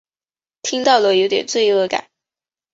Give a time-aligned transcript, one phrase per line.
[0.63, 2.09] 听到了有点罪恶感